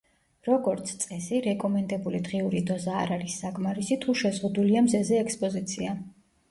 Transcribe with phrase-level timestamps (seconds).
[0.45, 5.99] როგორც წესი, რეკომენდებული დღიური დოზა არ არის საკმარისი თუ შეზღუდულია მზეზე ექსპოზიცია.